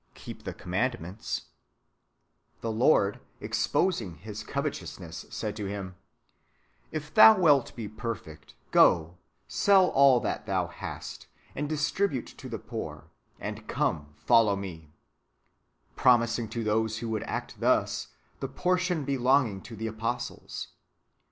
[0.01, 1.41] [Book iv, ''Keep the commandments"),
[2.61, 5.95] the Lord, exposing his covet ousness, said to him,"
[6.91, 12.57] If thou wilt be perfect, go, sell all that thou hast, and distribute to the
[12.57, 14.91] poor; and come, follow me;"
[15.97, 18.07] jDromising to those who would act thus,
[18.39, 20.79] the portion belonging to the apostles (apostolorum partetri).